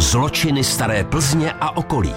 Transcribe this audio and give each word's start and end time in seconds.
Zločiny 0.00 0.64
staré 0.64 1.04
Plzně 1.04 1.52
a 1.52 1.76
okolí. 1.76 2.14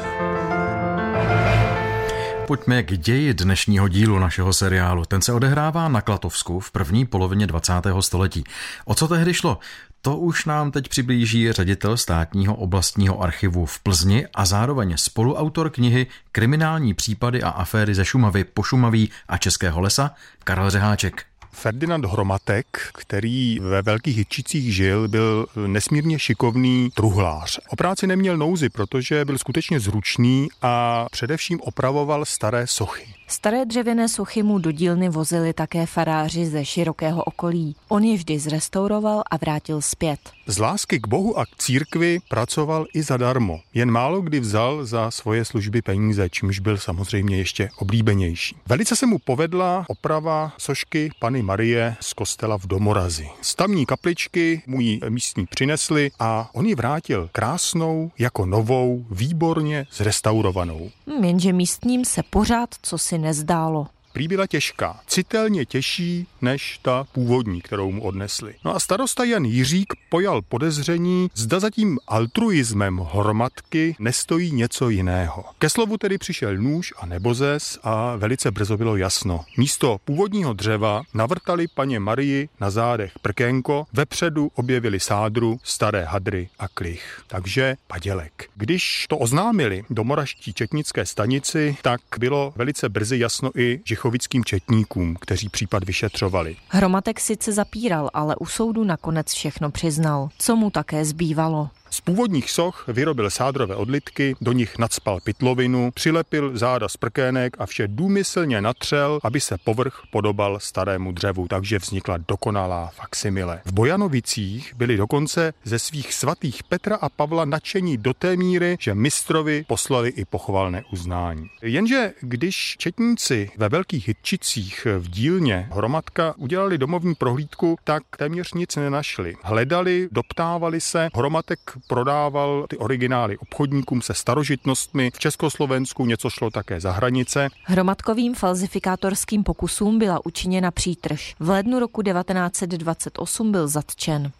Pojďme 2.48 2.83
k 2.83 2.98
ději 2.98 3.33
dnešního 3.33 3.88
dílu 3.88 4.20
našeho 4.20 4.54
seriálu. 4.54 5.05
Ten 5.05 5.21
se 5.21 5.33
odehrává 5.33 5.88
na 5.88 6.01
Klatovsku 6.01 6.59
v 6.59 6.71
první 6.71 7.05
polovině 7.05 7.47
20. 7.47 7.73
století. 7.99 8.43
O 8.85 8.96
co 8.96 9.07
tehdy 9.07 9.33
šlo? 9.33 9.59
To 10.01 10.17
už 10.17 10.46
nám 10.46 10.71
teď 10.71 10.88
přiblíží 10.88 11.51
ředitel 11.51 11.97
státního 11.97 12.56
oblastního 12.56 13.22
archivu 13.22 13.65
v 13.65 13.79
Plzni 13.79 14.28
a 14.34 14.46
zároveň 14.46 14.97
spoluautor 14.97 15.70
knihy 15.70 16.08
Kriminální 16.32 16.94
případy 16.94 17.44
a 17.44 17.50
aféry 17.50 17.96
ze 17.96 18.06
Šumavy, 18.06 18.44
Pošumaví 18.44 19.10
a 19.28 19.38
Českého 19.38 19.82
lesa 19.82 20.12
Karel 20.44 20.70
Řeháček. 20.70 21.26
Ferdinand 21.54 22.06
Hromatek, 22.06 22.66
který 22.94 23.60
ve 23.60 23.82
Velkých 23.82 24.18
Hitčicích 24.18 24.76
žil, 24.76 25.08
byl 25.08 25.46
nesmírně 25.68 26.20
šikovný 26.20 26.90
truhlář. 26.94 27.60
O 27.70 27.76
práci 27.76 28.08
neměl 28.08 28.38
nouzy, 28.38 28.70
protože 28.70 29.26
byl 29.26 29.38
skutečně 29.38 29.80
zručný 29.80 30.48
a 30.62 31.05
především 31.12 31.62
opravoval 31.62 32.26
staré 32.26 32.68
sochy. 32.68 33.13
Staré 33.34 33.66
dřevěné 33.66 34.10
sochy 34.10 34.44
mu 34.44 34.60
do 34.60 34.72
dílny 34.72 35.10
vozili 35.10 35.54
také 35.54 35.86
faráři 35.86 36.46
ze 36.46 36.66
širokého 36.66 37.24
okolí. 37.24 37.76
On 37.90 38.04
je 38.04 38.16
vždy 38.16 38.40
zrestauroval 38.40 39.24
a 39.32 39.38
vrátil 39.38 39.82
zpět. 39.82 40.20
Z 40.48 40.58
lásky 40.58 41.00
k 41.00 41.08
Bohu 41.08 41.40
a 41.40 41.46
k 41.46 41.50
církvi 41.58 42.20
pracoval 42.30 42.86
i 42.94 43.04
zadarmo. 43.04 43.60
Jen 43.74 43.91
málo 43.91 44.22
kdy 44.22 44.40
vzal 44.40 44.86
za 44.86 45.12
svoje 45.12 45.46
služby 45.46 45.82
peníze, 45.82 46.30
čímž 46.30 46.60
byl 46.60 46.77
samozřejmě 46.77 47.38
ještě 47.38 47.70
oblíbenější. 47.77 48.55
Velice 48.66 48.96
se 48.96 49.05
mu 49.05 49.20
povedla 49.20 49.86
oprava 49.88 50.54
sošky 50.58 51.10
Pany 51.20 51.41
Marie 51.41 51.96
z 52.00 52.13
kostela 52.13 52.58
v 52.58 52.68
Domorazi. 52.68 53.27
Stavní 53.41 53.86
kapličky 53.86 54.62
mu 54.68 54.82
ji 54.82 55.00
místní 55.10 55.46
přinesli 55.46 56.12
a 56.20 56.50
on 56.54 56.66
ji 56.66 56.76
vrátil 56.76 57.30
krásnou, 57.32 58.12
jako 58.20 58.46
novou, 58.46 59.05
výborně 59.12 59.88
zrestaurovanou. 59.91 60.90
Jenže 61.22 61.54
místním 61.54 62.05
se 62.05 62.24
pořád 62.24 62.70
co 62.82 62.98
si 62.98 63.23
nezdálo 63.24 63.88
prý 64.14 64.28
byla 64.28 64.47
těžká, 64.47 65.00
citelně 65.08 65.66
těžší 65.66 66.28
než 66.42 66.80
ta 66.81 67.06
původní, 67.11 67.61
kterou 67.61 67.92
mu 67.92 68.03
odnesli. 68.03 68.56
No 68.66 68.75
a 68.75 68.80
starosta 68.80 69.23
Jan 69.23 69.45
Jiřík 69.45 69.94
pojal 70.09 70.42
podezření, 70.42 71.30
zda 71.36 71.59
za 71.59 71.69
tím 71.69 72.00
altruismem 72.08 72.97
hromadky 72.97 73.95
nestojí 74.00 74.52
něco 74.52 74.89
jiného. 74.89 75.45
Ke 75.59 75.69
slovu 75.69 75.97
tedy 75.97 76.17
přišel 76.17 76.58
nůž 76.58 76.94
a 76.97 77.06
nebozes 77.06 77.80
a 77.84 78.16
velice 78.16 78.52
brzo 78.52 78.78
bylo 78.78 78.97
jasno. 78.97 79.45
Místo 79.58 79.97
původního 80.06 80.53
dřeva 80.53 81.02
navrtali 81.14 81.67
paně 81.67 82.00
Marii 82.00 82.50
na 82.59 82.69
zádech 82.69 83.11
prkénko, 83.22 83.86
vepředu 83.94 84.52
objevili 84.56 85.00
sádru, 85.00 85.59
staré 85.64 86.03
hadry 86.03 86.50
a 86.59 86.67
klich. 86.67 87.23
Takže 87.28 87.75
padělek. 87.88 88.50
Když 88.56 89.06
to 89.09 89.17
oznámili 89.17 89.84
domoraští 89.89 90.53
četnické 90.53 91.06
stanici, 91.06 91.78
tak 91.81 92.02
bylo 92.19 92.53
velice 92.56 92.89
brzy 92.89 93.19
jasno 93.19 93.52
i, 93.56 93.81
že 93.86 93.95
měchovickým 94.03 94.45
četníkům, 94.45 95.15
kteří 95.19 95.49
případ 95.49 95.83
vyšetřovali. 95.83 96.55
Hromatek 96.69 97.19
sice 97.19 97.51
zapíral, 97.51 98.09
ale 98.13 98.35
u 98.35 98.45
soudu 98.45 98.83
nakonec 98.83 99.33
všechno 99.33 99.71
přiznal, 99.71 100.29
co 100.37 100.55
mu 100.55 100.69
také 100.69 101.05
zbývalo. 101.05 101.69
Z 101.94 102.02
původních 102.02 102.52
soch 102.52 102.88
vyrobil 102.88 103.30
sádrové 103.30 103.75
odlitky, 103.75 104.36
do 104.41 104.52
nich 104.52 104.77
nadspal 104.77 105.19
pitlovinu, 105.23 105.91
přilepil 105.91 106.58
záda 106.58 106.89
z 106.89 106.97
prkének 106.97 107.55
a 107.59 107.66
vše 107.66 107.88
důmyslně 107.88 108.61
natřel, 108.61 109.19
aby 109.23 109.39
se 109.41 109.58
povrch 109.63 110.02
podobal 110.11 110.59
starému 110.59 111.11
dřevu, 111.11 111.47
takže 111.47 111.80
vznikla 111.80 112.17
dokonalá 112.17 112.91
faksimile. 112.95 113.61
V 113.66 113.73
Bojanovicích 113.73 114.73
byli 114.75 114.97
dokonce 114.97 115.53
ze 115.63 115.80
svých 115.80 116.13
svatých 116.13 116.63
Petra 116.63 116.95
a 116.95 117.09
Pavla 117.09 117.45
nadšení 117.45 117.97
do 117.97 118.13
té 118.13 118.35
míry, 118.35 118.78
že 118.80 118.95
mistrovi 118.95 119.66
poslali 119.67 120.09
i 120.09 120.25
pochvalné 120.25 120.83
uznání. 120.91 121.50
Jenže 121.61 122.13
když 122.22 122.75
četníci 122.78 123.52
ve 123.57 123.69
Velkých 123.69 124.07
Hitčicích 124.07 124.88
v 125.00 125.07
dílně 125.07 125.67
Hromadka 125.72 126.34
udělali 126.38 126.78
domovní 126.78 127.16
prohlídku, 127.16 127.78
tak 127.84 128.03
téměř 128.17 128.53
nic 128.53 128.75
nenašli. 128.75 129.35
Hledali, 129.44 130.07
doptávali 130.12 130.81
se, 130.81 131.09
Hromatek 131.16 131.59
prodával 131.88 132.66
ty 132.69 132.77
originály 132.77 133.38
obchodníkům 133.38 134.01
se 134.01 134.13
starožitnostmi. 134.13 135.11
V 135.13 135.19
Československu 135.19 136.05
něco 136.05 136.29
šlo 136.29 136.49
také 136.49 136.79
za 136.79 136.91
hranice. 136.91 137.47
Hromadkovým 137.63 138.35
falzifikátorským 138.35 139.44
pokusům 139.44 139.99
byla 139.99 140.25
učiněna 140.25 140.72
přítrž. 140.72 141.35
V 141.39 141.49
lednu 141.49 141.79
roku 141.79 142.01
1928 142.01 143.51
byl 143.51 143.67
zatčen. 143.67 144.31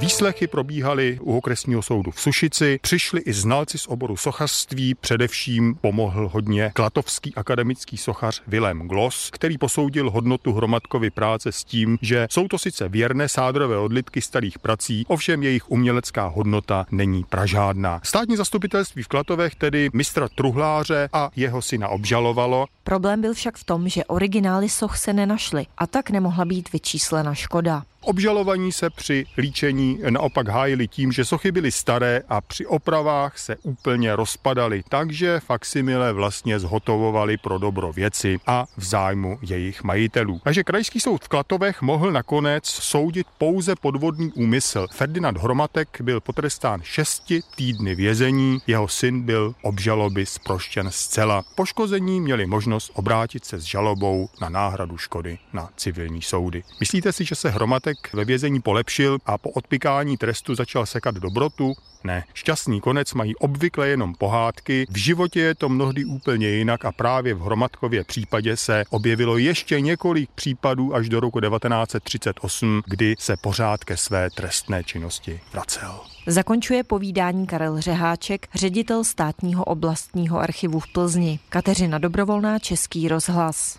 Výslechy 0.00 0.46
probíhaly 0.46 1.18
u 1.22 1.36
okresního 1.36 1.82
soudu 1.82 2.10
v 2.10 2.20
Sušici, 2.20 2.78
přišli 2.82 3.20
i 3.20 3.32
znalci 3.32 3.78
z 3.78 3.86
oboru 3.86 4.16
sochařství, 4.16 4.94
především 4.94 5.74
pomohl 5.80 6.28
hodně 6.28 6.70
klatovský 6.74 7.34
akademický 7.34 7.96
sochař 7.96 8.42
Vilém 8.46 8.88
Glos, 8.88 9.30
který 9.32 9.58
posoudil 9.58 10.10
hodnotu 10.10 10.52
hromadkovy 10.52 11.10
práce 11.10 11.52
s 11.52 11.64
tím, 11.64 11.98
že 12.02 12.26
jsou 12.30 12.48
to 12.48 12.58
sice 12.58 12.88
věrné 12.88 13.28
sádrové 13.28 13.78
odlitky 13.78 14.20
starých 14.20 14.58
prací, 14.58 15.04
ovšem 15.08 15.42
jejich 15.42 15.70
umělecká 15.70 16.26
hodnota 16.26 16.86
není 16.90 17.24
pražádná. 17.24 18.00
Státní 18.04 18.36
zastupitelství 18.36 19.02
v 19.02 19.08
Klatovech 19.08 19.54
tedy 19.54 19.90
mistra 19.92 20.28
Truhláře 20.28 21.08
a 21.12 21.30
jeho 21.36 21.62
syna 21.62 21.88
obžalovalo. 21.88 22.66
Problém 22.84 23.20
byl 23.20 23.34
však 23.34 23.56
v 23.56 23.64
tom, 23.64 23.88
že 23.88 24.04
originály 24.04 24.68
soch 24.68 24.98
se 24.98 25.12
nenašly 25.12 25.66
a 25.78 25.86
tak 25.86 26.10
nemohla 26.10 26.44
být 26.44 26.72
vyčíslena 26.72 27.34
škoda. 27.34 27.82
Obžalovaní 28.02 28.72
se 28.72 28.90
při 28.90 29.26
líčení 29.38 29.98
naopak 30.10 30.48
hájili 30.48 30.88
tím, 30.88 31.12
že 31.12 31.24
sochy 31.24 31.52
byly 31.52 31.72
staré 31.72 32.22
a 32.28 32.40
při 32.40 32.66
opravách 32.66 33.38
se 33.38 33.56
úplně 33.62 34.16
rozpadaly, 34.16 34.82
takže 34.88 35.40
faksimile 35.40 36.12
vlastně 36.12 36.58
zhotovovali 36.58 37.36
pro 37.36 37.58
dobro 37.58 37.92
věci 37.92 38.38
a 38.46 38.66
v 38.76 38.84
zájmu 38.84 39.38
jejich 39.42 39.82
majitelů. 39.82 40.40
Takže 40.44 40.64
krajský 40.64 41.00
soud 41.00 41.24
v 41.24 41.28
Klatovech 41.28 41.82
mohl 41.82 42.12
nakonec 42.12 42.66
soudit 42.66 43.26
pouze 43.38 43.74
podvodný 43.76 44.32
úmysl. 44.32 44.86
Ferdinand 44.92 45.38
Hromatek 45.38 46.00
byl 46.00 46.20
potrestán 46.20 46.80
šesti 46.82 47.40
týdny 47.56 47.94
vězení, 47.94 48.58
jeho 48.66 48.88
syn 48.88 49.22
byl 49.22 49.54
obžaloby 49.62 50.26
zproštěn 50.26 50.90
zcela. 50.90 51.44
Poškození 51.54 52.20
měli 52.20 52.46
možnost 52.46 52.90
obrátit 52.94 53.44
se 53.44 53.58
s 53.58 53.62
žalobou 53.62 54.28
na 54.40 54.48
náhradu 54.48 54.98
škody 54.98 55.38
na 55.52 55.68
civilní 55.76 56.22
soudy. 56.22 56.62
Myslíte 56.80 57.12
si, 57.12 57.24
že 57.24 57.34
se 57.34 57.50
Hromatek 57.50 57.89
Svátek 57.90 58.14
ve 58.14 58.24
vězení 58.24 58.60
polepšil 58.60 59.18
a 59.26 59.38
po 59.38 59.50
odpikání 59.50 60.16
trestu 60.16 60.54
začal 60.54 60.86
sekat 60.86 61.14
dobrotu? 61.14 61.74
Ne, 62.04 62.24
šťastný 62.34 62.80
konec 62.80 63.14
mají 63.14 63.36
obvykle 63.36 63.88
jenom 63.88 64.14
pohádky, 64.14 64.86
v 64.90 64.96
životě 64.96 65.40
je 65.40 65.54
to 65.54 65.68
mnohdy 65.68 66.04
úplně 66.04 66.48
jinak 66.48 66.84
a 66.84 66.92
právě 66.92 67.34
v 67.34 67.40
Hromadkově 67.40 68.04
případě 68.04 68.56
se 68.56 68.84
objevilo 68.90 69.38
ještě 69.38 69.80
několik 69.80 70.30
případů 70.34 70.94
až 70.94 71.08
do 71.08 71.20
roku 71.20 71.40
1938, 71.40 72.82
kdy 72.86 73.14
se 73.18 73.36
pořád 73.36 73.84
ke 73.84 73.96
své 73.96 74.30
trestné 74.30 74.84
činnosti 74.84 75.40
vracel. 75.52 76.00
Zakončuje 76.26 76.84
povídání 76.84 77.46
Karel 77.46 77.80
Řeháček, 77.80 78.48
ředitel 78.54 79.04
státního 79.04 79.64
oblastního 79.64 80.38
archivu 80.38 80.80
v 80.80 80.92
Plzni. 80.92 81.38
Kateřina 81.48 81.98
Dobrovolná, 81.98 82.58
Český 82.58 83.08
rozhlas. 83.08 83.78